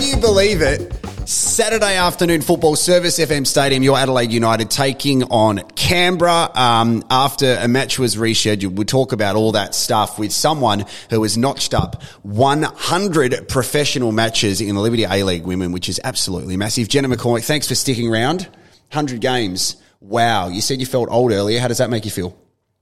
Can 0.00 0.08
you 0.08 0.16
believe 0.16 0.62
it? 0.62 0.94
Saturday 1.28 1.96
afternoon 1.96 2.40
football 2.40 2.74
service 2.74 3.18
FM 3.18 3.46
Stadium, 3.46 3.82
your 3.82 3.98
Adelaide 3.98 4.32
United 4.32 4.70
taking 4.70 5.24
on 5.24 5.58
Canberra. 5.76 6.50
Um, 6.54 7.04
after 7.10 7.58
a 7.60 7.68
match 7.68 7.98
was 7.98 8.16
rescheduled, 8.16 8.76
we'll 8.76 8.86
talk 8.86 9.12
about 9.12 9.36
all 9.36 9.52
that 9.52 9.74
stuff 9.74 10.18
with 10.18 10.32
someone 10.32 10.86
who 11.10 11.22
has 11.22 11.36
notched 11.36 11.74
up 11.74 12.02
100 12.22 13.46
professional 13.50 14.10
matches 14.10 14.62
in 14.62 14.74
the 14.74 14.80
Liberty 14.80 15.04
A 15.04 15.22
League 15.22 15.44
Women, 15.44 15.70
which 15.70 15.90
is 15.90 16.00
absolutely 16.02 16.56
massive. 16.56 16.88
Jenna 16.88 17.08
McCormick, 17.08 17.44
thanks 17.44 17.68
for 17.68 17.74
sticking 17.74 18.10
around. 18.10 18.44
100 18.92 19.20
games. 19.20 19.76
Wow. 20.00 20.48
You 20.48 20.62
said 20.62 20.80
you 20.80 20.86
felt 20.86 21.10
old 21.10 21.30
earlier. 21.30 21.60
How 21.60 21.68
does 21.68 21.76
that 21.76 21.90
make 21.90 22.06
you 22.06 22.10
feel? 22.10 22.34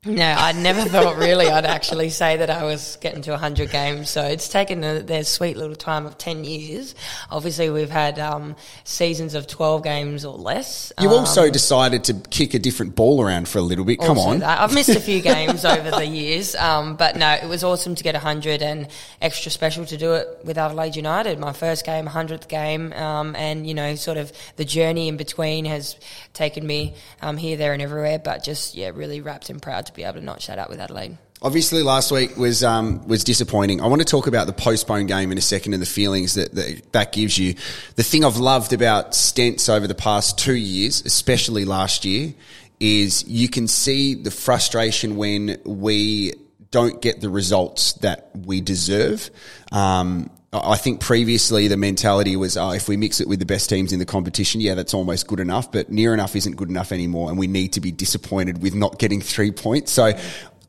No, 0.07 0.25
I 0.25 0.53
never 0.53 0.83
thought 0.83 1.17
really 1.17 1.49
I'd 1.49 1.67
actually 1.67 2.11
say 2.11 2.37
that 2.37 2.49
I 2.51 2.63
was 2.63 2.97
getting 3.01 3.21
to 3.23 3.33
100 3.33 3.73
games. 3.73 4.09
So 4.09 4.23
it's 4.23 4.49
taken 4.49 4.85
a, 4.85 5.01
their 5.03 5.25
sweet 5.25 5.57
little 5.57 5.75
time 5.75 6.07
of 6.07 6.17
10 6.17 6.45
years. 6.45 6.95
Obviously, 7.33 7.69
we've 7.69 7.91
had 7.91 8.17
um, 8.21 8.55
seasons 8.85 9.35
of 9.35 9.49
12 9.49 9.83
games 9.83 10.25
or 10.25 10.39
less. 10.39 10.93
You 11.01 11.09
Um, 11.09 11.15
also 11.17 11.51
decided 11.51 12.05
to 12.05 12.15
kick 12.15 12.55
a 12.55 12.61
different 12.61 12.95
ball 12.95 13.21
around 13.21 13.49
for 13.49 13.59
a 13.59 13.63
little 13.63 13.85
bit. 13.85 13.99
Come 13.99 14.19
on. 14.19 14.39
that. 14.39 14.61
I've 14.61 14.73
missed 14.73 14.91
a 14.91 15.01
few 15.01 15.21
games 15.35 15.65
over 15.65 15.91
the 15.91 16.07
years, 16.07 16.55
um, 16.55 16.95
but 16.95 17.17
no, 17.17 17.33
it 17.33 17.49
was 17.49 17.65
awesome 17.65 17.97
to 17.97 18.05
get 18.05 18.15
100 18.15 18.63
and 18.63 18.87
extra 19.21 19.51
special 19.51 19.85
to 19.87 19.97
do 19.97 20.13
it 20.15 20.29
with 20.45 20.59
Adelaide 20.59 20.95
United. 20.95 21.41
My 21.41 21.53
first 21.53 21.85
game, 21.85 22.07
100th 22.07 22.47
game, 22.47 22.93
um, 22.93 23.35
and 23.35 23.67
you 23.67 23.75
know, 23.75 23.97
sort 23.97 24.17
of 24.17 24.31
the 24.55 24.65
journey 24.65 25.09
in 25.09 25.17
between 25.17 25.65
has 25.65 25.97
taken 26.35 26.65
me 26.65 26.95
um, 27.21 27.37
here, 27.37 27.57
there, 27.57 27.73
and 27.73 27.83
everywhere. 27.83 28.21
But 28.21 28.45
just 28.45 28.77
yeah, 28.77 28.93
really 28.95 29.21
rapt 29.21 29.51
and 29.51 29.61
proud 29.61 29.88
to 29.89 29.95
be 29.95 30.05
able 30.05 30.21
to 30.21 30.25
not 30.25 30.41
that 30.43 30.59
up 30.59 30.71
with 30.71 30.81
Adelaide. 30.81 31.19
Obviously, 31.41 31.83
last 31.83 32.11
week 32.11 32.37
was 32.37 32.65
um, 32.65 33.07
was 33.07 33.23
disappointing. 33.23 33.81
I 33.81 33.87
want 33.87 34.01
to 34.01 34.07
talk 34.07 34.27
about 34.27 34.47
the 34.47 34.53
postponed 34.53 35.09
game 35.09 35.31
in 35.31 35.39
a 35.39 35.43
second 35.43 35.73
and 35.73 35.83
the 35.83 35.87
feelings 35.87 36.35
that, 36.35 36.55
that 36.55 36.93
that 36.93 37.13
gives 37.13 37.39
you. 37.39 37.55
The 37.95 38.03
thing 38.03 38.25
I've 38.25 38.39
loved 38.39 38.73
about 38.73 39.13
Stents 39.13 39.69
over 39.69 39.87
the 39.87 39.95
past 39.95 40.39
two 40.39 40.57
years, 40.57 41.03
especially 41.05 41.65
last 41.65 42.05
year, 42.05 42.35
is 42.81 43.25
you 43.29 43.49
can 43.49 43.69
see 43.69 44.15
the 44.15 44.33
frustration 44.33 45.17
when 45.17 45.61
we 45.65 46.33
don't 46.71 47.01
get 47.01 47.21
the 47.21 47.31
results 47.31 47.95
that 47.95 48.31
we 48.35 48.61
deserve. 48.61 49.31
Um, 49.71 50.31
I 50.51 50.77
think 50.77 51.01
previously 51.01 51.69
the 51.69 51.77
mentality 51.77 52.35
was, 52.35 52.57
oh, 52.57 52.71
if 52.71 52.89
we 52.89 52.97
mix 52.97 53.21
it 53.21 53.29
with 53.29 53.39
the 53.39 53.45
best 53.45 53.69
teams 53.69 53.93
in 53.93 53.99
the 53.99 54.07
competition, 54.07 54.63
yeah, 54.63 54.75
that's 54.75 54.95
almost 54.95 55.27
good 55.27 55.41
enough, 55.41 55.71
but 55.71 55.91
near 55.91 56.15
enough 56.15 56.35
isn't 56.35 56.57
good 56.57 56.71
enough 56.71 56.91
anymore. 56.91 57.29
And 57.29 57.39
we 57.39 57.47
need 57.47 57.75
to 57.75 57.83
be 57.83 57.93
disappointed 57.93 58.63
with 58.63 58.75
not 58.75 58.99
getting 58.99 59.21
three 59.21 59.51
points. 59.51 59.93
So 59.93 60.05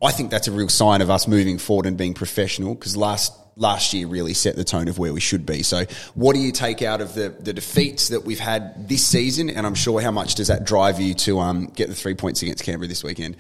I 0.02 0.12
think 0.12 0.32
that's 0.32 0.50
a 0.50 0.52
real 0.52 0.68
sign 0.68 1.02
of 1.02 1.10
us 1.10 1.30
moving 1.30 1.58
forward 1.58 1.86
and 1.86 1.98
being 1.98 2.14
professional 2.14 2.76
because 2.76 2.98
last, 2.98 3.32
last 3.56 3.94
year 3.94 4.06
really 4.06 4.34
set 4.34 4.58
the 4.58 4.66
tone 4.66 4.90
of 4.90 5.00
where 5.00 5.14
we 5.14 5.22
should 5.22 5.46
be. 5.46 5.64
So 5.64 5.86
what 6.14 6.34
do 6.36 6.42
you 6.42 6.52
take 6.52 6.82
out 6.82 7.00
of 7.00 7.14
the, 7.14 7.30
the 7.30 7.54
defeats 7.54 8.10
that 8.10 8.26
we've 8.26 8.40
had 8.40 8.90
this 8.90 9.06
season? 9.08 9.50
And 9.50 9.66
I'm 9.66 9.76
sure 9.76 10.02
how 10.02 10.12
much 10.12 10.36
does 10.36 10.48
that 10.48 10.66
drive 10.66 11.00
you 11.00 11.14
to, 11.14 11.40
um, 11.40 11.68
get 11.68 11.88
the 11.88 11.96
three 11.96 12.16
points 12.16 12.42
against 12.42 12.66
Canberra 12.66 12.90
this 12.90 13.04
weekend? 13.04 13.38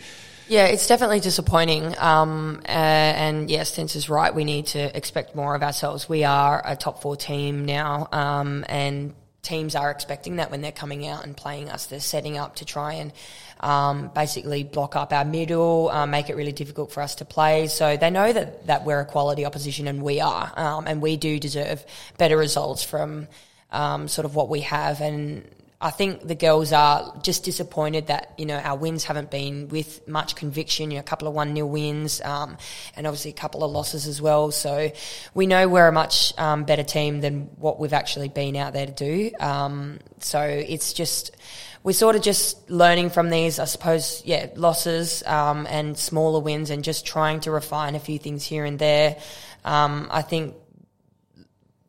Yeah, 0.49 0.65
it's 0.65 0.87
definitely 0.87 1.19
disappointing. 1.19 1.95
Um, 1.99 2.61
uh, 2.67 2.71
and 2.71 3.51
yes, 3.51 3.75
Stents 3.75 3.95
is 3.95 4.09
right. 4.09 4.33
We 4.33 4.45
need 4.45 4.65
to 4.67 4.97
expect 4.97 5.35
more 5.35 5.53
of 5.53 5.61
ourselves. 5.61 6.09
We 6.09 6.23
are 6.23 6.59
a 6.65 6.75
top 6.75 7.03
four 7.03 7.15
team 7.15 7.65
now, 7.65 8.07
um, 8.11 8.65
and 8.67 9.13
teams 9.43 9.75
are 9.75 9.91
expecting 9.91 10.37
that 10.37 10.49
when 10.49 10.61
they're 10.61 10.71
coming 10.71 11.05
out 11.05 11.23
and 11.23 11.37
playing 11.37 11.69
us. 11.69 11.85
They're 11.85 11.99
setting 11.99 12.39
up 12.39 12.55
to 12.57 12.65
try 12.65 12.93
and 12.93 13.13
um, 13.59 14.09
basically 14.15 14.63
block 14.63 14.95
up 14.95 15.13
our 15.13 15.23
middle, 15.23 15.89
uh, 15.89 16.07
make 16.07 16.31
it 16.31 16.35
really 16.35 16.51
difficult 16.51 16.91
for 16.91 17.01
us 17.01 17.13
to 17.15 17.25
play. 17.25 17.67
So 17.67 17.95
they 17.95 18.09
know 18.09 18.33
that, 18.33 18.65
that 18.65 18.85
we're 18.85 19.01
a 19.01 19.05
quality 19.05 19.45
opposition, 19.45 19.87
and 19.87 20.01
we 20.01 20.19
are, 20.19 20.51
um, 20.57 20.87
and 20.87 20.99
we 20.99 21.15
do 21.15 21.39
deserve 21.39 21.85
better 22.17 22.37
results 22.37 22.83
from 22.83 23.27
um, 23.69 24.07
sort 24.07 24.25
of 24.25 24.33
what 24.33 24.49
we 24.49 24.61
have. 24.61 24.99
And 24.99 25.47
I 25.81 25.91
think 25.91 26.27
the 26.27 26.35
girls 26.35 26.73
are 26.73 27.17
just 27.23 27.45
disappointed 27.45 28.07
that 28.07 28.33
you 28.37 28.45
know 28.45 28.57
our 28.57 28.77
wins 28.77 29.05
haven't 29.05 29.31
been 29.31 29.69
with 29.69 30.05
much 30.09 30.35
conviction. 30.35 30.91
You 30.91 30.97
know, 30.97 30.99
a 30.99 31.03
couple 31.03 31.29
of 31.29 31.33
one 31.33 31.55
0 31.55 31.67
wins, 31.67 32.19
um, 32.19 32.57
and 32.97 33.07
obviously 33.07 33.31
a 33.31 33.35
couple 33.35 33.63
of 33.63 33.71
losses 33.71 34.05
as 34.05 34.21
well. 34.21 34.51
So 34.51 34.91
we 35.33 35.47
know 35.47 35.69
we're 35.69 35.87
a 35.87 35.93
much 35.93 36.37
um, 36.37 36.65
better 36.65 36.83
team 36.83 37.21
than 37.21 37.43
what 37.55 37.79
we've 37.79 37.93
actually 37.93 38.27
been 38.27 38.57
out 38.57 38.73
there 38.73 38.87
to 38.87 38.91
do. 38.91 39.31
Um, 39.39 39.99
so 40.19 40.41
it's 40.41 40.91
just 40.91 41.31
we're 41.81 41.93
sort 41.93 42.17
of 42.17 42.23
just 42.23 42.69
learning 42.69 43.09
from 43.09 43.29
these, 43.29 43.57
I 43.57 43.65
suppose. 43.65 44.21
Yeah, 44.25 44.47
losses 44.55 45.23
um, 45.25 45.65
and 45.69 45.97
smaller 45.97 46.41
wins, 46.41 46.71
and 46.71 46.83
just 46.83 47.05
trying 47.05 47.39
to 47.41 47.51
refine 47.51 47.95
a 47.95 47.99
few 47.99 48.19
things 48.19 48.43
here 48.43 48.65
and 48.65 48.77
there. 48.79 49.15
Um, 49.63 50.09
I 50.11 50.23
think 50.23 50.55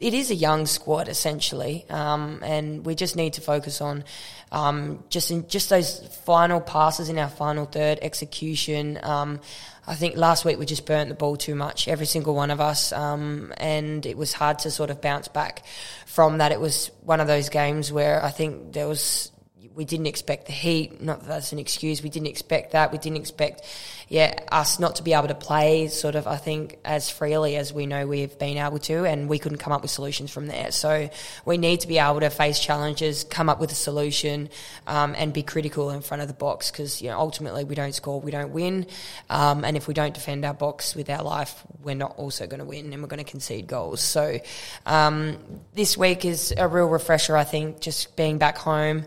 it 0.00 0.14
is 0.14 0.30
a 0.30 0.34
young 0.34 0.64
squad 0.64 1.08
essentially, 1.08 1.84
um, 1.90 2.40
and 2.42 2.86
we 2.86 2.94
just 2.94 3.16
need 3.16 3.34
to 3.34 3.42
focus 3.42 3.82
on 3.82 4.04
um, 4.50 5.04
just 5.10 5.30
in 5.30 5.46
just 5.46 5.68
those 5.68 6.00
final 6.24 6.60
passes 6.60 7.10
in 7.10 7.18
our 7.18 7.28
final 7.28 7.66
third 7.66 7.98
execution. 8.00 8.98
Um, 9.02 9.40
I 9.86 9.94
think 9.94 10.16
last 10.16 10.44
week 10.46 10.58
we 10.58 10.64
just 10.64 10.86
burnt 10.86 11.10
the 11.10 11.14
ball 11.14 11.36
too 11.36 11.54
much, 11.54 11.86
every 11.86 12.06
single 12.06 12.34
one 12.34 12.50
of 12.50 12.60
us, 12.60 12.92
um, 12.92 13.52
and 13.58 14.06
it 14.06 14.16
was 14.16 14.32
hard 14.32 14.60
to 14.60 14.70
sort 14.70 14.88
of 14.88 15.02
bounce 15.02 15.28
back 15.28 15.64
from 16.06 16.38
that. 16.38 16.50
It 16.50 16.60
was 16.60 16.90
one 17.02 17.20
of 17.20 17.26
those 17.26 17.50
games 17.50 17.92
where 17.92 18.24
I 18.24 18.30
think 18.30 18.72
there 18.72 18.88
was 18.88 19.30
we 19.74 19.84
didn't 19.84 20.06
expect 20.06 20.46
the 20.46 20.52
heat. 20.52 21.00
Not 21.00 21.20
that 21.20 21.28
that's 21.28 21.52
an 21.52 21.58
excuse. 21.58 22.02
We 22.02 22.10
didn't 22.10 22.28
expect 22.28 22.72
that. 22.72 22.90
We 22.90 22.98
didn't 22.98 23.18
expect, 23.18 23.62
yeah, 24.08 24.34
us 24.50 24.80
not 24.80 24.96
to 24.96 25.02
be 25.02 25.12
able 25.12 25.28
to 25.28 25.34
play 25.34 25.88
sort 25.88 26.16
of, 26.16 26.26
I 26.26 26.36
think, 26.36 26.78
as 26.84 27.08
freely 27.08 27.56
as 27.56 27.72
we 27.72 27.86
know 27.86 28.06
we've 28.06 28.36
been 28.38 28.56
able 28.56 28.80
to, 28.80 29.04
and 29.04 29.28
we 29.28 29.38
couldn't 29.38 29.58
come 29.58 29.72
up 29.72 29.82
with 29.82 29.90
solutions 29.90 30.30
from 30.32 30.48
there. 30.48 30.72
So 30.72 31.08
we 31.44 31.56
need 31.56 31.80
to 31.80 31.88
be 31.88 31.98
able 31.98 32.20
to 32.20 32.30
face 32.30 32.58
challenges, 32.58 33.24
come 33.24 33.48
up 33.48 33.60
with 33.60 33.70
a 33.70 33.76
solution, 33.76 34.50
um, 34.86 35.14
and 35.16 35.32
be 35.32 35.42
critical 35.42 35.90
in 35.90 36.00
front 36.02 36.20
of 36.22 36.28
the 36.28 36.34
box 36.34 36.70
because, 36.70 37.00
you 37.00 37.08
know, 37.08 37.18
ultimately 37.18 37.62
we 37.62 37.76
don't 37.76 37.94
score, 37.94 38.20
we 38.20 38.32
don't 38.32 38.50
win. 38.50 38.86
Um, 39.28 39.64
and 39.64 39.76
if 39.76 39.86
we 39.86 39.94
don't 39.94 40.14
defend 40.14 40.44
our 40.44 40.54
box 40.54 40.96
with 40.96 41.08
our 41.08 41.22
life, 41.22 41.62
we're 41.82 41.94
not 41.94 42.16
also 42.18 42.46
going 42.46 42.60
to 42.60 42.66
win 42.66 42.92
and 42.92 43.02
we're 43.02 43.08
going 43.08 43.24
to 43.24 43.30
concede 43.30 43.68
goals. 43.68 44.00
So 44.00 44.40
um, 44.84 45.38
this 45.74 45.96
week 45.96 46.24
is 46.24 46.52
a 46.56 46.66
real 46.66 46.88
refresher, 46.88 47.36
I 47.36 47.44
think, 47.44 47.80
just 47.80 48.16
being 48.16 48.38
back 48.38 48.58
home 48.58 49.04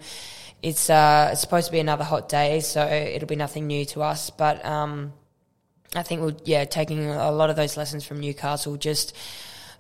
it's 0.64 0.90
uh, 0.90 1.36
supposed 1.36 1.66
to 1.68 1.72
be 1.74 1.80
another 1.80 2.06
hot 2.06 2.30
day, 2.30 2.62
so 2.62 2.86
it'll 2.86 3.28
be 3.28 3.36
nothing 3.36 3.68
new 3.68 3.84
to 3.88 4.02
us. 4.02 4.30
But 4.30 4.66
um, 4.66 5.12
I 5.94 6.04
think 6.04 6.22
we'll 6.22 6.40
yeah 6.46 6.64
taking 6.64 7.06
a 7.06 7.32
lot 7.32 7.50
of 7.50 7.58
those 7.58 7.76
lessons 7.76 8.06
from 8.06 8.22
Newcastle, 8.22 8.78
just 8.78 9.14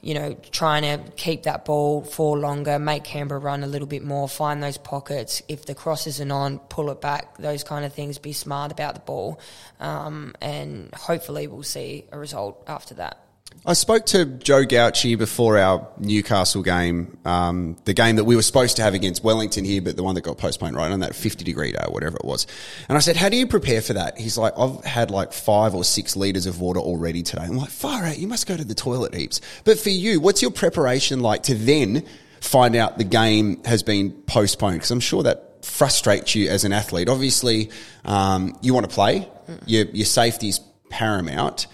you 0.01 0.13
know 0.13 0.35
trying 0.51 0.83
to 0.83 1.11
keep 1.13 1.43
that 1.43 1.63
ball 1.63 2.03
for 2.03 2.38
longer, 2.38 2.77
make 2.79 3.05
Canberra 3.05 3.39
run 3.39 3.63
a 3.63 3.67
little 3.67 3.88
bit 3.88 4.03
more, 4.03 4.27
find 4.27 4.61
those 4.61 4.77
pockets. 4.77 5.41
If 5.47 5.66
the 5.66 5.73
cross 5.73 6.05
isn't 6.05 6.31
on, 6.31 6.59
pull 6.59 6.91
it 6.91 6.99
back. 6.99 7.38
Those 7.38 7.63
kind 7.63 7.85
of 7.85 7.93
things. 7.93 8.17
Be 8.17 8.33
smart 8.33 8.73
about 8.73 8.95
the 8.95 9.01
ball, 9.01 9.39
um, 9.79 10.35
and 10.41 10.93
hopefully 10.93 11.47
we'll 11.47 11.63
see 11.63 12.03
a 12.11 12.19
result 12.19 12.61
after 12.67 12.95
that. 12.95 13.23
I 13.65 13.73
spoke 13.73 14.05
to 14.07 14.25
Joe 14.25 14.65
Gauci 14.65 15.17
before 15.17 15.57
our 15.57 15.87
Newcastle 15.97 16.63
game, 16.63 17.17
um, 17.23 17.77
the 17.85 17.93
game 17.93 18.17
that 18.17 18.25
we 18.25 18.35
were 18.35 18.41
supposed 18.41 18.75
to 18.75 18.83
have 18.83 18.93
against 18.93 19.23
Wellington 19.23 19.63
here, 19.63 19.81
but 19.81 19.95
the 19.95 20.03
one 20.03 20.15
that 20.15 20.21
got 20.21 20.37
postponed 20.37 20.75
right 20.75 20.91
on 20.91 20.99
that 20.99 21.15
50 21.15 21.45
degree 21.45 21.71
day 21.71 21.79
whatever 21.87 22.17
it 22.17 22.25
was. 22.25 22.45
And 22.89 22.97
I 22.97 22.99
said, 22.99 23.15
how 23.15 23.29
do 23.29 23.37
you 23.37 23.47
prepare 23.47 23.81
for 23.81 23.93
that? 23.93 24.17
He's 24.17 24.37
like, 24.37 24.53
I've 24.57 24.83
had 24.83 25.11
like 25.11 25.31
five 25.31 25.75
or 25.75 25.85
six 25.85 26.17
litres 26.17 26.45
of 26.45 26.59
water 26.59 26.81
already 26.81 27.23
today. 27.23 27.43
I'm 27.43 27.55
like, 27.55 27.69
far 27.69 28.03
out, 28.03 28.17
you 28.17 28.27
must 28.27 28.47
go 28.47 28.57
to 28.57 28.65
the 28.65 28.75
toilet 28.75 29.15
heaps. 29.15 29.39
But 29.63 29.79
for 29.79 29.91
you, 29.91 30.19
what's 30.19 30.41
your 30.41 30.51
preparation 30.51 31.21
like 31.21 31.43
to 31.43 31.55
then 31.55 32.05
find 32.41 32.75
out 32.75 32.97
the 32.97 33.05
game 33.05 33.63
has 33.63 33.81
been 33.81 34.11
postponed? 34.11 34.75
Because 34.75 34.91
I'm 34.91 34.99
sure 34.99 35.23
that 35.23 35.63
frustrates 35.63 36.35
you 36.35 36.49
as 36.49 36.65
an 36.65 36.73
athlete. 36.73 37.07
Obviously, 37.07 37.69
um, 38.03 38.57
you 38.61 38.73
want 38.73 38.89
to 38.89 38.93
play, 38.93 39.25
your, 39.65 39.85
your 39.85 40.05
safety's 40.05 40.59
paramount. 40.89 41.67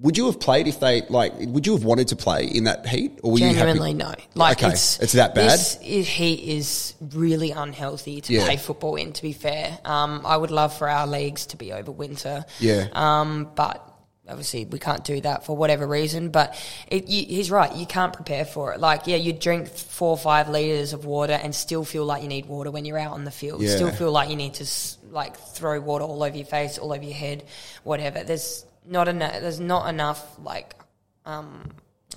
Would 0.00 0.16
you 0.16 0.26
have 0.26 0.40
played 0.40 0.66
if 0.66 0.80
they 0.80 1.02
like? 1.10 1.34
Would 1.38 1.66
you 1.66 1.74
have 1.74 1.84
wanted 1.84 2.08
to 2.08 2.16
play 2.16 2.44
in 2.46 2.64
that 2.64 2.86
heat, 2.86 3.20
or 3.22 3.32
were 3.32 3.38
Genuinely, 3.38 3.90
you 3.90 3.96
no. 3.98 4.14
Like 4.34 4.58
okay, 4.62 4.72
it's 4.72 4.98
it's 4.98 5.12
that 5.12 5.34
bad. 5.34 5.50
This 5.50 5.76
i- 5.82 5.84
heat 5.84 6.40
is 6.56 6.94
really 7.12 7.50
unhealthy 7.50 8.20
to 8.22 8.32
Yeah. 8.32 8.44
play 8.46 8.56
football 8.56 8.96
in. 8.96 9.12
To 9.12 9.22
be 9.22 9.32
fair, 9.34 9.78
um, 9.84 10.22
I 10.24 10.36
would 10.36 10.50
love 10.50 10.74
for 10.76 10.88
our 10.88 11.06
leagues 11.06 11.46
to 11.46 11.56
be 11.58 11.72
over 11.72 11.92
winter. 11.92 12.44
Yeah. 12.60 12.86
Um, 12.92 13.50
but 13.54 13.86
obviously 14.28 14.64
we 14.64 14.78
can't 14.78 15.02
do 15.04 15.20
that 15.20 15.44
for 15.44 15.56
whatever 15.56 15.86
reason. 15.86 16.30
But 16.30 16.54
it, 16.86 17.08
you, 17.08 17.26
he's 17.26 17.50
right. 17.50 17.74
You 17.74 17.84
can't 17.84 18.12
prepare 18.12 18.44
for 18.44 18.72
it. 18.72 18.80
Like, 18.80 19.06
yeah, 19.06 19.16
you 19.16 19.32
drink 19.34 19.68
four 19.68 20.10
or 20.10 20.16
five 20.18 20.48
liters 20.48 20.92
of 20.92 21.04
water 21.04 21.32
and 21.32 21.54
still 21.54 21.84
feel 21.84 22.04
like 22.04 22.22
you 22.22 22.28
need 22.28 22.46
water 22.46 22.70
when 22.70 22.84
you're 22.84 22.96
out 22.98 23.12
on 23.12 23.24
the 23.24 23.30
field. 23.32 23.60
Yeah. 23.60 23.74
Still 23.74 23.90
feel 23.90 24.12
like 24.12 24.30
you 24.30 24.36
need 24.36 24.54
to 24.54 24.66
like 25.10 25.36
throw 25.36 25.78
water 25.80 26.04
all 26.04 26.22
over 26.22 26.36
your 26.36 26.46
face, 26.46 26.78
all 26.78 26.92
over 26.92 27.02
your 27.04 27.12
head, 27.12 27.44
whatever. 27.82 28.22
There's 28.22 28.64
not 28.90 29.08
enough. 29.08 29.40
There's 29.40 29.60
not 29.60 29.88
enough 29.88 30.38
like 30.42 30.74
um, 31.24 31.70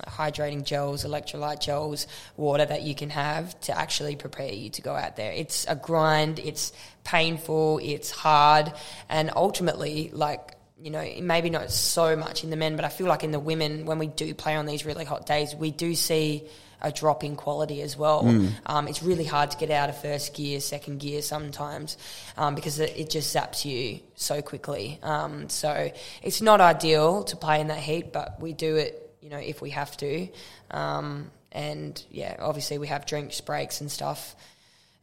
hydrating 0.06 0.64
gels, 0.64 1.04
electrolyte 1.04 1.60
gels, 1.60 2.06
water 2.36 2.64
that 2.64 2.82
you 2.82 2.94
can 2.94 3.10
have 3.10 3.58
to 3.62 3.78
actually 3.78 4.16
prepare 4.16 4.52
you 4.52 4.70
to 4.70 4.82
go 4.82 4.94
out 4.94 5.16
there. 5.16 5.32
It's 5.32 5.66
a 5.66 5.76
grind. 5.76 6.38
It's 6.38 6.72
painful. 7.04 7.80
It's 7.82 8.10
hard, 8.10 8.72
and 9.08 9.30
ultimately, 9.34 10.10
like 10.12 10.56
you 10.78 10.90
know, 10.90 11.08
maybe 11.22 11.48
not 11.48 11.70
so 11.70 12.16
much 12.16 12.44
in 12.44 12.50
the 12.50 12.56
men, 12.56 12.76
but 12.76 12.84
I 12.84 12.88
feel 12.88 13.06
like 13.06 13.24
in 13.24 13.30
the 13.30 13.40
women, 13.40 13.86
when 13.86 13.98
we 13.98 14.06
do 14.06 14.34
play 14.34 14.54
on 14.54 14.66
these 14.66 14.84
really 14.84 15.04
hot 15.04 15.24
days, 15.24 15.54
we 15.54 15.70
do 15.70 15.94
see 15.94 16.46
a 16.80 16.92
drop 16.92 17.24
in 17.24 17.36
quality 17.36 17.82
as 17.82 17.96
well. 17.96 18.24
Mm. 18.24 18.52
Um, 18.66 18.88
it's 18.88 19.02
really 19.02 19.24
hard 19.24 19.50
to 19.50 19.56
get 19.56 19.70
out 19.70 19.88
of 19.88 20.00
first 20.00 20.34
gear, 20.34 20.60
second 20.60 20.98
gear 20.98 21.22
sometimes 21.22 21.96
um, 22.36 22.54
because 22.54 22.78
it, 22.78 22.96
it, 22.96 23.10
just 23.10 23.34
zaps 23.34 23.64
you 23.64 24.00
so 24.14 24.42
quickly. 24.42 24.98
Um, 25.02 25.48
so 25.48 25.90
it's 26.22 26.40
not 26.42 26.60
ideal 26.60 27.24
to 27.24 27.36
play 27.36 27.60
in 27.60 27.68
that 27.68 27.78
heat, 27.78 28.12
but 28.12 28.40
we 28.40 28.52
do 28.52 28.76
it, 28.76 29.14
you 29.20 29.30
know, 29.30 29.38
if 29.38 29.62
we 29.62 29.70
have 29.70 29.96
to. 29.98 30.28
Um, 30.70 31.30
and 31.52 32.02
yeah, 32.10 32.36
obviously 32.40 32.78
we 32.78 32.88
have 32.88 33.06
drinks 33.06 33.40
breaks 33.40 33.80
and 33.80 33.90
stuff 33.90 34.34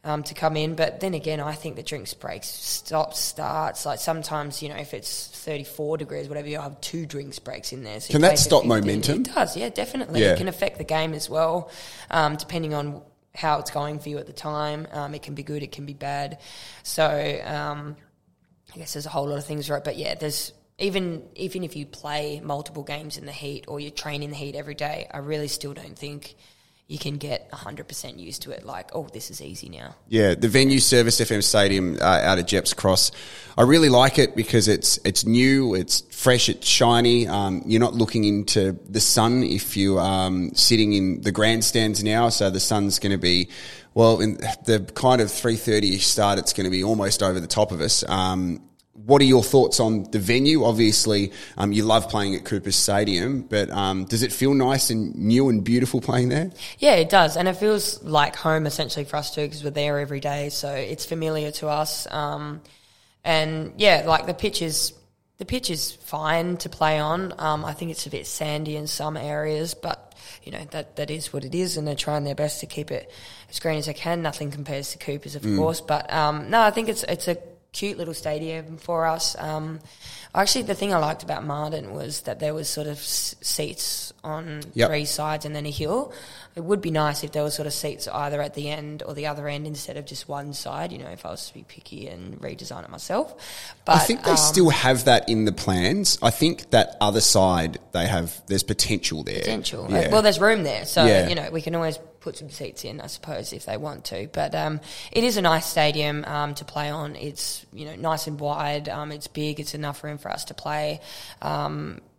um, 0.04 0.22
to 0.24 0.34
come 0.34 0.56
in. 0.56 0.74
But 0.74 1.00
then 1.00 1.14
again, 1.14 1.40
I 1.40 1.52
think 1.52 1.76
the 1.76 1.82
drinks 1.82 2.14
breaks, 2.14 2.48
stops, 2.48 3.18
starts. 3.20 3.86
Like 3.86 3.98
sometimes, 3.98 4.62
you 4.62 4.68
know, 4.68 4.76
if 4.76 4.94
it's 4.94 5.28
34 5.28 5.98
degrees, 5.98 6.28
whatever, 6.28 6.48
you'll 6.48 6.62
have 6.62 6.80
two 6.80 7.06
drinks 7.06 7.38
breaks 7.38 7.72
in 7.72 7.84
there. 7.84 8.00
So 8.00 8.12
Can 8.12 8.22
that 8.22 8.38
stop 8.38 8.64
momentum? 8.64 9.20
It 9.20 9.34
does, 9.34 9.56
yeah, 9.56 9.68
definitely. 9.68 10.20
Yeah. 10.20 10.32
It 10.32 10.38
can 10.38 10.48
affect 10.48 10.78
the 10.78 10.84
game 10.84 11.14
as 11.14 11.30
well, 11.30 11.70
um, 12.10 12.36
depending 12.36 12.74
on 12.74 13.02
how 13.34 13.58
it's 13.60 13.70
going 13.70 13.98
for 13.98 14.08
you 14.08 14.18
at 14.18 14.26
the 14.26 14.32
time. 14.32 14.86
Um, 14.92 15.14
it 15.14 15.22
can 15.22 15.34
be 15.34 15.42
good, 15.42 15.62
it 15.62 15.72
can 15.72 15.86
be 15.86 15.94
bad. 15.94 16.38
So 16.82 17.06
um, 17.44 17.96
I 18.74 18.78
guess 18.78 18.94
there's 18.94 19.06
a 19.06 19.10
whole 19.10 19.26
lot 19.26 19.38
of 19.38 19.46
things 19.46 19.70
right. 19.70 19.82
But 19.82 19.96
yeah, 19.96 20.14
there's 20.14 20.52
even 20.78 21.22
even 21.36 21.62
if 21.62 21.76
you 21.76 21.86
play 21.86 22.40
multiple 22.42 22.82
games 22.82 23.16
in 23.16 23.24
the 23.24 23.32
heat 23.32 23.66
or 23.68 23.78
you 23.78 23.90
train 23.90 24.22
in 24.22 24.30
the 24.30 24.36
heat 24.36 24.56
every 24.56 24.74
day, 24.74 25.06
I 25.10 25.18
really 25.18 25.48
still 25.48 25.74
don't 25.74 25.96
think 25.96 26.34
you 26.92 26.98
can 26.98 27.16
get 27.16 27.50
100% 27.50 28.18
used 28.18 28.42
to 28.42 28.50
it 28.50 28.66
like 28.66 28.90
oh 28.94 29.08
this 29.14 29.30
is 29.30 29.40
easy 29.40 29.70
now. 29.70 29.96
Yeah 30.08 30.34
the 30.34 30.48
venue 30.48 30.78
service 30.78 31.18
fm 31.20 31.42
stadium 31.42 31.96
uh, 31.98 32.04
out 32.04 32.38
at 32.38 32.46
Gepps 32.46 32.74
Cross. 32.74 33.12
I 33.56 33.62
really 33.62 33.88
like 33.88 34.18
it 34.18 34.36
because 34.36 34.68
it's 34.68 34.98
it's 35.02 35.24
new 35.24 35.74
it's 35.74 36.02
fresh 36.10 36.50
it's 36.50 36.66
shiny. 36.66 37.26
Um, 37.26 37.62
you're 37.64 37.80
not 37.80 37.94
looking 37.94 38.24
into 38.24 38.78
the 38.86 39.00
sun 39.00 39.42
if 39.42 39.74
you 39.74 39.98
um 39.98 40.54
sitting 40.54 40.92
in 40.92 41.22
the 41.22 41.32
grandstands 41.32 42.04
now. 42.04 42.28
So 42.28 42.50
the 42.50 42.60
sun's 42.60 42.98
going 42.98 43.12
to 43.12 43.18
be 43.18 43.48
well 43.94 44.20
in 44.20 44.34
the 44.66 44.90
kind 44.94 45.22
of 45.22 45.28
3.30ish 45.28 46.02
start 46.02 46.38
it's 46.38 46.52
going 46.52 46.64
to 46.64 46.70
be 46.70 46.84
almost 46.84 47.22
over 47.22 47.40
the 47.40 47.46
top 47.46 47.72
of 47.72 47.80
us. 47.80 48.06
Um, 48.06 48.60
what 49.04 49.20
are 49.20 49.26
your 49.26 49.42
thoughts 49.42 49.80
on 49.80 50.04
the 50.10 50.18
venue? 50.18 50.64
Obviously, 50.64 51.32
um, 51.56 51.72
you 51.72 51.84
love 51.84 52.08
playing 52.08 52.34
at 52.34 52.44
Cooper 52.44 52.70
Stadium, 52.70 53.42
but 53.42 53.70
um, 53.70 54.04
does 54.04 54.22
it 54.22 54.32
feel 54.32 54.54
nice 54.54 54.90
and 54.90 55.14
new 55.14 55.48
and 55.48 55.64
beautiful 55.64 56.00
playing 56.00 56.28
there? 56.28 56.50
Yeah, 56.78 56.94
it 56.94 57.08
does, 57.08 57.36
and 57.36 57.48
it 57.48 57.54
feels 57.54 58.02
like 58.02 58.36
home 58.36 58.66
essentially 58.66 59.04
for 59.04 59.16
us 59.16 59.34
too 59.34 59.42
because 59.42 59.64
we're 59.64 59.70
there 59.70 59.98
every 59.98 60.20
day, 60.20 60.50
so 60.50 60.72
it's 60.72 61.04
familiar 61.04 61.50
to 61.52 61.68
us. 61.68 62.06
Um, 62.10 62.60
and 63.24 63.72
yeah, 63.76 64.04
like 64.06 64.26
the 64.26 64.34
pitch 64.34 64.62
is 64.62 64.92
the 65.38 65.44
pitch 65.44 65.70
is 65.70 65.92
fine 65.92 66.56
to 66.58 66.68
play 66.68 67.00
on. 67.00 67.34
Um, 67.38 67.64
I 67.64 67.72
think 67.72 67.90
it's 67.90 68.06
a 68.06 68.10
bit 68.10 68.26
sandy 68.26 68.76
in 68.76 68.86
some 68.86 69.16
areas, 69.16 69.74
but 69.74 70.14
you 70.44 70.52
know 70.52 70.64
that 70.70 70.96
that 70.96 71.10
is 71.10 71.32
what 71.32 71.44
it 71.44 71.54
is, 71.54 71.76
and 71.76 71.86
they're 71.86 71.94
trying 71.96 72.24
their 72.24 72.36
best 72.36 72.60
to 72.60 72.66
keep 72.66 72.92
it 72.92 73.10
as 73.50 73.58
green 73.58 73.78
as 73.78 73.86
they 73.86 73.94
can. 73.94 74.22
Nothing 74.22 74.52
compares 74.52 74.92
to 74.92 74.98
Coopers, 74.98 75.34
of 75.34 75.42
mm. 75.42 75.56
course, 75.56 75.80
but 75.80 76.12
um, 76.12 76.50
no, 76.50 76.60
I 76.60 76.70
think 76.70 76.88
it's 76.88 77.02
it's 77.04 77.26
a 77.26 77.36
cute 77.72 77.96
little 77.98 78.14
stadium 78.14 78.76
for 78.76 79.06
us. 79.06 79.34
Um, 79.38 79.80
actually, 80.34 80.62
the 80.62 80.74
thing 80.74 80.92
I 80.92 80.98
liked 80.98 81.22
about 81.22 81.44
Marden 81.44 81.92
was 81.92 82.22
that 82.22 82.38
there 82.38 82.54
was 82.54 82.68
sort 82.68 82.86
of 82.86 82.98
s- 82.98 83.34
seats 83.40 84.11
on 84.24 84.60
yep. 84.74 84.88
three 84.88 85.04
sides 85.04 85.44
and 85.44 85.54
then 85.54 85.66
a 85.66 85.70
hill. 85.70 86.12
It 86.54 86.62
would 86.62 86.80
be 86.80 86.90
nice 86.90 87.24
if 87.24 87.32
there 87.32 87.42
was 87.42 87.54
sort 87.54 87.66
of 87.66 87.72
seats 87.72 88.06
either 88.06 88.40
at 88.40 88.54
the 88.54 88.68
end 88.68 89.02
or 89.04 89.14
the 89.14 89.26
other 89.26 89.48
end 89.48 89.66
instead 89.66 89.96
of 89.96 90.06
just 90.06 90.28
one 90.28 90.52
side. 90.52 90.92
You 90.92 90.98
know, 90.98 91.08
if 91.08 91.24
I 91.26 91.30
was 91.30 91.48
to 91.48 91.54
be 91.54 91.64
picky 91.64 92.08
and 92.08 92.40
redesign 92.40 92.84
it 92.84 92.90
myself. 92.90 93.34
But 93.84 93.96
I 93.96 93.98
think 94.00 94.22
they 94.22 94.32
um, 94.32 94.36
still 94.36 94.70
have 94.70 95.06
that 95.06 95.28
in 95.28 95.44
the 95.44 95.52
plans. 95.52 96.18
I 96.22 96.30
think 96.30 96.70
that 96.70 96.96
other 97.00 97.20
side 97.20 97.78
they 97.92 98.06
have. 98.06 98.40
There's 98.46 98.62
potential 98.62 99.22
there. 99.24 99.40
Potential. 99.40 99.86
Yeah. 99.90 100.10
Well, 100.10 100.22
there's 100.22 100.40
room 100.40 100.62
there, 100.62 100.84
so 100.84 101.04
yeah. 101.04 101.28
you 101.28 101.34
know 101.34 101.50
we 101.50 101.62
can 101.62 101.74
always 101.74 101.98
put 102.20 102.36
some 102.36 102.50
seats 102.50 102.84
in, 102.84 103.00
I 103.00 103.08
suppose, 103.08 103.52
if 103.52 103.66
they 103.66 103.76
want 103.76 104.04
to. 104.06 104.28
But 104.32 104.54
um, 104.54 104.80
it 105.10 105.24
is 105.24 105.36
a 105.36 105.42
nice 105.42 105.66
stadium 105.66 106.24
um, 106.24 106.54
to 106.54 106.64
play 106.64 106.90
on. 106.90 107.16
It's 107.16 107.66
you 107.72 107.86
know 107.86 107.96
nice 107.96 108.26
and 108.26 108.38
wide. 108.38 108.88
Um, 108.88 109.10
it's 109.12 109.26
big. 109.26 109.58
It's 109.58 109.74
enough 109.74 110.04
room 110.04 110.18
for 110.18 110.30
us 110.30 110.44
to 110.46 110.54
play. 110.54 111.00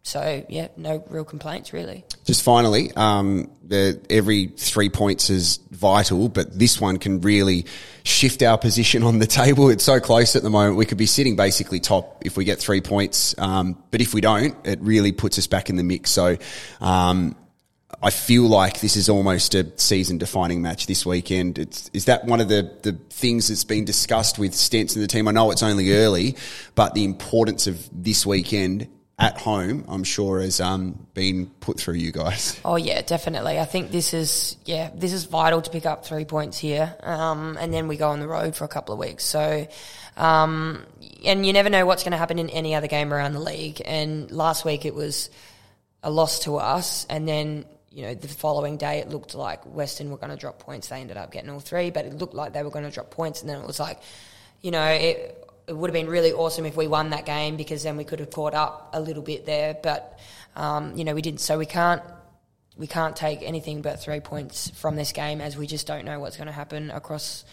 So 0.06 0.46
yeah, 0.50 0.68
no 0.76 1.04
real 1.10 1.24
complaints 1.24 1.72
really. 1.72 2.04
Just 2.26 2.44
finally, 2.44 2.92
um, 2.96 3.50
the, 3.64 4.02
every 4.10 4.48
three 4.48 4.90
points 4.90 5.30
is 5.30 5.60
vital, 5.72 6.28
but 6.28 6.58
this 6.58 6.80
one 6.80 6.98
can 6.98 7.22
really 7.22 7.66
shift 8.04 8.44
our 8.44 8.58
position 8.58 9.04
on 9.04 9.20
the 9.20 9.26
table. 9.26 9.70
It's 9.70 9.86
so 9.86 10.02
close 10.02 10.36
at 10.36 10.44
the 10.44 10.50
moment. 10.50 10.76
We 10.76 10.86
could 10.86 10.98
be 10.98 11.06
sitting 11.06 11.38
basically 11.38 11.80
top 11.80 12.22
if 12.26 12.36
we 12.36 12.44
get 12.44 12.60
three 12.60 12.82
points, 12.82 13.34
um, 13.38 13.82
but 13.92 14.02
if 14.02 14.14
we 14.14 14.20
don't, 14.20 14.56
it 14.68 14.80
really 14.82 15.14
puts 15.14 15.40
us 15.40 15.48
back 15.48 15.70
in 15.70 15.78
the 15.78 15.84
mix. 15.84 16.12
So 16.12 16.38
um, 16.82 17.38
I 18.02 18.10
feel 18.10 18.44
like 18.44 18.82
this 18.82 18.98
is 18.98 19.08
almost 19.08 19.56
a 19.56 19.72
season 19.80 20.18
defining 20.18 20.62
match 20.62 20.86
this 20.86 21.06
weekend. 21.06 21.58
It's, 21.58 21.90
is 21.94 22.06
that 22.06 22.26
one 22.26 22.42
of 22.42 22.50
the, 22.50 22.70
the 22.82 22.92
things 23.10 23.48
that's 23.48 23.64
been 23.64 23.86
discussed 23.86 24.38
with 24.38 24.52
Stents 24.52 24.96
and 24.96 25.04
the 25.04 25.08
team? 25.08 25.30
I 25.30 25.32
know 25.32 25.50
it's 25.52 25.64
only 25.64 25.94
early, 25.94 26.36
but 26.76 26.94
the 26.94 27.06
importance 27.06 27.68
of 27.68 27.90
this 27.94 28.26
weekend 28.26 28.90
at 29.20 29.38
home, 29.38 29.86
I'm 29.88 30.04
sure, 30.04 30.42
has 30.42 30.60
um, 30.60 31.08
been 31.14 31.48
put 31.60 31.80
through 31.80 31.96
you 31.96 32.12
guys. 32.12 32.60
Oh 32.66 32.76
yeah, 32.78 33.02
definitely. 33.02 33.60
I 33.60 33.66
think 33.66 33.92
this 33.92 34.14
is 34.14 34.58
yeah, 34.66 34.90
this 34.96 35.14
is 35.14 35.26
vital 35.26 35.62
to 35.62 35.70
pick 35.70 35.86
up 35.86 36.06
three 36.06 36.26
points 36.26 36.58
here, 36.58 36.96
um, 37.04 37.58
and 37.60 37.74
then 37.74 37.88
we 37.88 37.98
go 37.98 38.10
on 38.10 38.20
the 38.20 38.28
road 38.28 38.56
for 38.56 38.64
a 38.64 38.68
couple 38.68 38.94
of 38.94 39.00
weeks. 39.00 39.24
So, 39.24 39.68
um, 40.18 40.86
and 41.24 41.46
you 41.46 41.54
never 41.54 41.70
know 41.70 41.86
what's 41.86 42.04
going 42.04 42.14
to 42.14 42.18
happen 42.18 42.40
in 42.40 42.50
any 42.50 42.74
other 42.74 42.88
game 42.88 43.14
around 43.14 43.34
the 43.34 43.40
league. 43.40 43.82
And 43.86 44.32
last 44.32 44.66
week 44.66 44.86
it 44.86 44.96
was 44.96 45.30
a 46.02 46.10
loss 46.10 46.40
to 46.40 46.58
us, 46.58 47.06
and 47.10 47.28
then 47.28 47.66
you 47.94 48.02
know, 48.04 48.16
the 48.16 48.28
following 48.28 48.78
day 48.78 49.00
it 49.00 49.10
looked 49.10 49.36
like 49.36 49.64
Western 49.66 50.10
were 50.10 50.18
going 50.18 50.32
to 50.32 50.38
drop 50.38 50.60
points. 50.60 50.88
They 50.88 51.00
ended 51.00 51.18
up 51.18 51.32
getting 51.32 51.52
all 51.52 51.60
three, 51.60 51.92
but 51.92 52.06
it 52.06 52.14
looked 52.14 52.34
like 52.34 52.54
they 52.54 52.64
were 52.64 52.72
going 52.72 52.86
to 52.86 52.92
drop 52.92 53.12
points. 53.12 53.42
And 53.42 53.50
then 53.50 53.62
it 53.62 53.68
was 53.68 53.80
like, 53.80 54.00
you 54.62 54.72
know, 54.72 54.84
it, 54.84 55.48
it 55.68 55.76
would 55.76 55.90
have 55.90 55.94
been 55.94 56.08
really 56.08 56.34
awesome 56.34 56.66
if 56.66 56.76
we 56.76 56.88
won 56.88 57.12
that 57.12 57.26
game 57.26 57.58
because 57.58 57.84
then 57.84 57.98
we 57.98 58.04
could 58.04 58.20
have 58.20 58.32
caught 58.32 58.54
up 58.54 58.90
a 58.94 59.00
little 59.00 59.24
bit 59.24 59.46
there. 59.46 59.78
But, 59.82 60.20
um, 60.56 60.98
you 60.98 61.04
know, 61.04 61.14
we 61.14 61.22
didn't. 61.22 61.42
So 61.42 61.58
we 61.58 61.66
can't. 61.66 62.02
We 62.76 62.88
can't 62.88 63.16
take 63.16 63.44
anything 63.44 63.84
but 63.84 64.02
three 64.02 64.20
points 64.20 64.72
from 64.72 64.96
this 64.96 65.12
game 65.12 65.42
as 65.42 65.56
we 65.56 65.68
just 65.68 65.86
don't 65.86 66.06
know 66.06 66.20
what's 66.20 66.38
going 66.38 66.48
to 66.48 66.54
happen 66.54 66.90
across 66.90 67.46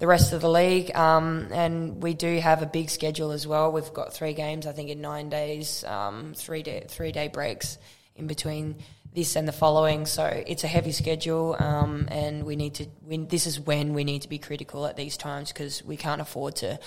the 0.00 0.06
rest 0.06 0.34
of 0.34 0.42
the 0.42 0.50
league. 0.50 0.94
Um, 0.94 1.48
and 1.50 2.02
we 2.02 2.12
do 2.12 2.38
have 2.40 2.60
a 2.60 2.66
big 2.66 2.90
schedule 2.90 3.30
as 3.30 3.46
well. 3.46 3.72
We've 3.72 3.92
got 3.94 4.12
three 4.12 4.34
games, 4.34 4.66
I 4.66 4.72
think, 4.72 4.90
in 4.90 5.00
nine 5.00 5.30
days, 5.30 5.82
um, 5.84 6.34
three 6.36 6.62
day 6.62 6.84
three 6.88 7.10
day 7.10 7.28
breaks 7.28 7.78
in 8.16 8.26
between 8.26 8.76
this 9.16 9.34
and 9.34 9.48
the 9.48 9.52
following. 9.52 10.06
So 10.06 10.24
it's 10.46 10.62
a 10.62 10.68
heavy 10.68 10.92
schedule, 10.92 11.56
um, 11.58 12.06
and 12.10 12.44
we 12.44 12.54
need 12.54 12.74
to. 12.74 12.86
We, 13.04 13.16
this 13.16 13.46
is 13.46 13.58
when 13.58 13.94
we 13.94 14.04
need 14.04 14.22
to 14.22 14.28
be 14.28 14.38
critical 14.38 14.86
at 14.86 14.96
these 14.96 15.16
times 15.16 15.52
because 15.52 15.82
we 15.82 15.96
can't 15.96 16.20
afford 16.20 16.54
to 16.56 16.78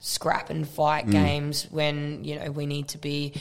scrap 0.00 0.50
and 0.50 0.66
fight 0.66 1.06
mm. 1.06 1.12
games 1.12 1.68
when 1.70 2.24
you 2.24 2.40
know 2.40 2.50
we 2.50 2.66
need 2.66 2.88
to 2.88 2.98
be 2.98 3.34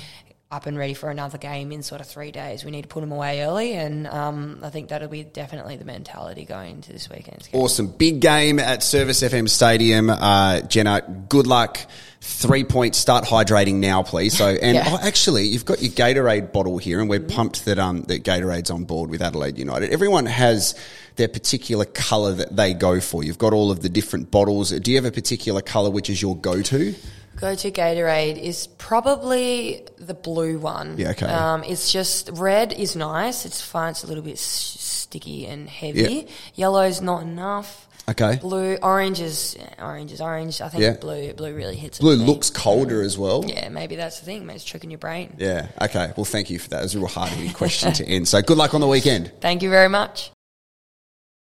up 0.53 0.67
and 0.67 0.77
ready 0.77 0.93
for 0.93 1.09
another 1.09 1.39
game 1.39 1.71
in 1.71 1.81
sort 1.81 1.99
of 1.99 2.07
three 2.07 2.31
days. 2.31 2.63
We 2.63 2.69
need 2.69 2.83
to 2.83 2.87
put 2.87 3.01
them 3.01 3.11
away 3.11 3.41
early, 3.43 3.73
and 3.73 4.05
um, 4.05 4.59
I 4.61 4.69
think 4.69 4.89
that'll 4.89 5.07
be 5.07 5.23
definitely 5.23 5.77
the 5.77 5.85
mentality 5.85 6.45
going 6.45 6.75
into 6.75 6.93
this 6.93 7.09
weekend's 7.09 7.47
game. 7.47 7.59
Awesome. 7.59 7.87
Big 7.87 8.19
game 8.19 8.59
at 8.59 8.83
Service 8.83 9.23
FM 9.23 9.49
Stadium. 9.49 10.11
Uh, 10.11 10.61
Jenna, 10.61 11.01
good 11.27 11.47
luck. 11.47 11.79
Three 12.21 12.63
points. 12.63 12.99
Start 12.99 13.25
hydrating 13.25 13.75
now, 13.75 14.03
please. 14.03 14.37
So, 14.37 14.47
and 14.47 14.75
yeah. 14.75 14.85
oh, 14.87 14.99
actually, 15.01 15.47
you've 15.47 15.65
got 15.65 15.81
your 15.81 15.91
Gatorade 15.91 16.53
bottle 16.53 16.77
here, 16.77 17.01
and 17.01 17.09
we're 17.09 17.19
pumped 17.19 17.65
that 17.65 17.79
um 17.79 18.03
that 18.03 18.23
Gatorade's 18.23 18.69
on 18.69 18.85
board 18.85 19.09
with 19.09 19.21
Adelaide 19.21 19.57
United. 19.57 19.91
Everyone 19.91 20.27
has 20.27 20.79
their 21.15 21.27
particular 21.27 21.85
colour 21.85 22.33
that 22.33 22.55
they 22.55 22.73
go 22.73 22.99
for. 22.99 23.23
You've 23.23 23.37
got 23.37 23.53
all 23.53 23.71
of 23.71 23.81
the 23.81 23.89
different 23.89 24.31
bottles. 24.31 24.69
Do 24.69 24.91
you 24.91 24.97
have 24.97 25.05
a 25.05 25.11
particular 25.11 25.61
colour 25.61 25.89
which 25.89 26.09
is 26.09 26.21
your 26.21 26.35
go-to? 26.37 26.95
Go 27.37 27.55
to 27.55 27.71
Gatorade 27.71 28.37
is 28.37 28.67
probably 28.67 29.85
the 29.97 30.13
blue 30.13 30.59
one. 30.59 30.97
Yeah, 30.97 31.11
okay. 31.11 31.25
Um, 31.25 31.63
it's 31.63 31.91
just 31.91 32.29
red 32.33 32.73
is 32.73 32.95
nice. 32.95 33.45
It's 33.45 33.61
fine. 33.61 33.91
It's 33.91 34.03
a 34.03 34.07
little 34.07 34.23
bit 34.23 34.37
sticky 34.37 35.47
and 35.47 35.69
heavy. 35.69 36.27
Yeah. 36.55 36.83
is 36.83 37.01
not 37.01 37.23
enough. 37.23 37.87
Okay. 38.09 38.37
Blue, 38.41 38.75
orange 38.81 39.21
is 39.21 39.57
orange 39.79 40.11
is 40.11 40.19
orange. 40.19 40.59
I 40.59 40.67
think 40.67 40.83
yeah. 40.83 40.93
blue 40.93 41.33
blue 41.33 41.55
really 41.55 41.75
hits. 41.77 41.99
Blue 41.99 42.15
looks 42.15 42.49
colder 42.49 43.01
as 43.01 43.17
well. 43.17 43.45
Yeah, 43.47 43.69
maybe 43.69 43.95
that's 43.95 44.19
the 44.19 44.25
thing. 44.25 44.45
Maybe 44.45 44.55
it's 44.57 44.65
tricking 44.65 44.91
your 44.91 44.97
brain. 44.97 45.35
Yeah. 45.37 45.69
Okay. 45.81 46.11
Well, 46.17 46.25
thank 46.25 46.49
you 46.49 46.59
for 46.59 46.69
that. 46.71 46.79
It 46.79 46.83
was 46.83 46.95
a 46.95 46.99
real 46.99 47.07
hard 47.07 47.31
question 47.53 47.93
to 47.93 48.05
end. 48.05 48.27
So 48.27 48.41
good 48.41 48.57
luck 48.57 48.73
on 48.73 48.81
the 48.81 48.87
weekend. 48.87 49.31
Thank 49.39 49.63
you 49.63 49.69
very 49.69 49.89
much. 49.89 50.32